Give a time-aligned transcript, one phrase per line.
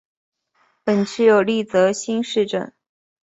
[0.83, 2.73] 本区有立泽新市镇。